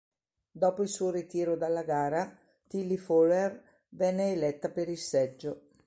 Dopo 0.49 0.81
il 0.81 0.89
suo 0.89 1.11
ritiro 1.11 1.55
dalla 1.55 1.83
gara, 1.83 2.35
Tillie 2.65 2.97
Fowler 2.97 3.63
venne 3.89 4.31
eletta 4.31 4.69
per 4.71 4.89
il 4.89 4.97
seggio. 4.97 5.67